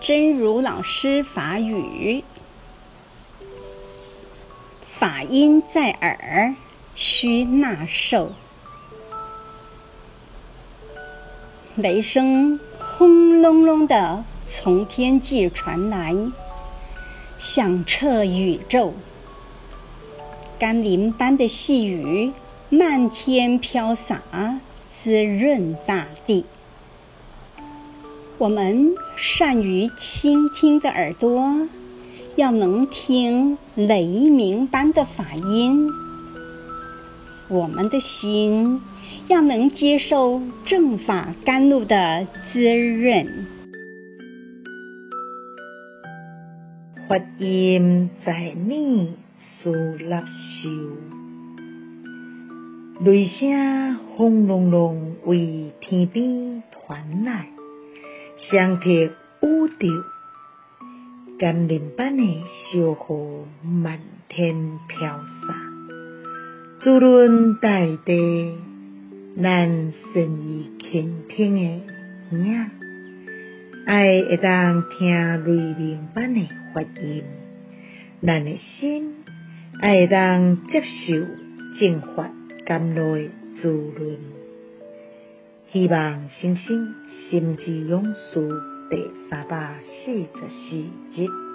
[0.00, 2.24] 真如老师法语：
[4.86, 6.54] 法音在耳，
[6.94, 8.32] 须纳受。
[11.74, 16.14] 雷声轰隆隆的从天际传来，
[17.38, 18.94] 响彻宇宙。
[20.58, 22.32] 甘霖般的细雨
[22.68, 24.22] 漫天飘洒，
[24.90, 26.46] 滋润大地。
[28.38, 31.68] 我们善于倾听的耳朵，
[32.36, 35.90] 要能听雷鸣般的法音；
[37.48, 38.80] 我们的心
[39.26, 43.46] 要能接受正法甘露的滋润。
[47.08, 49.08] 法音在耳。
[49.40, 49.70] 须
[50.08, 50.68] 纳修，
[53.04, 57.48] 雷声轰隆隆为天边传来，
[58.50, 59.10] 响彻宇
[59.78, 60.04] 宙。
[61.38, 65.54] 甘霖般的小雨漫天飘洒，
[66.78, 68.56] 滋润大地。
[69.36, 71.82] 咱善于倾听的
[72.30, 72.70] 耳，
[73.84, 77.24] 爱会当听雷鸣般的法音，
[78.26, 79.14] 咱的心。
[79.78, 81.16] 爱会当接受
[81.74, 82.30] 正法
[82.64, 84.18] 甘露的滋润，
[85.70, 88.40] 希望星星心之勇士
[88.88, 90.76] 第三百四十四
[91.10, 91.47] 集。